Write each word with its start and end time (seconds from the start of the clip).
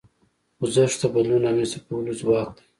خوځښت 0.57 0.97
د 1.01 1.03
بدلون 1.13 1.41
رامنځته 1.45 1.79
کولو 1.85 2.11
ځواک 2.19 2.49
دی. 2.57 2.63